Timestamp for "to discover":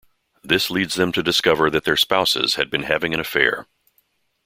1.11-1.69